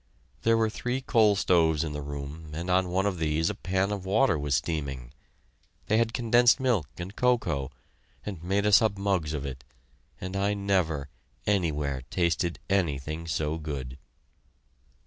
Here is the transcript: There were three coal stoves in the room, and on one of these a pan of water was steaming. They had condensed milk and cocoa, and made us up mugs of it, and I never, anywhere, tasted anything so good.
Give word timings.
There 0.41 0.57
were 0.57 0.71
three 0.71 0.99
coal 0.99 1.35
stoves 1.35 1.83
in 1.83 1.93
the 1.93 2.01
room, 2.01 2.49
and 2.55 2.71
on 2.71 2.89
one 2.89 3.05
of 3.05 3.19
these 3.19 3.51
a 3.51 3.53
pan 3.53 3.91
of 3.91 4.03
water 4.03 4.35
was 4.35 4.55
steaming. 4.55 5.13
They 5.85 5.99
had 5.99 6.11
condensed 6.11 6.59
milk 6.59 6.87
and 6.97 7.15
cocoa, 7.15 7.69
and 8.25 8.43
made 8.43 8.65
us 8.65 8.81
up 8.81 8.97
mugs 8.97 9.31
of 9.31 9.45
it, 9.45 9.63
and 10.19 10.35
I 10.35 10.55
never, 10.55 11.09
anywhere, 11.45 12.01
tasted 12.09 12.57
anything 12.67 13.27
so 13.27 13.59
good. 13.59 13.99